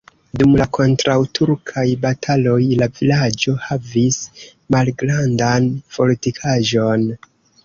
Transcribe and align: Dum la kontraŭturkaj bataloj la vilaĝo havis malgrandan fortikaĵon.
Dum 0.41 0.53
la 0.59 0.65
kontraŭturkaj 0.77 1.83
bataloj 2.05 2.57
la 2.79 2.87
vilaĝo 3.01 3.53
havis 3.67 4.19
malgrandan 4.77 5.69
fortikaĵon. 5.99 7.07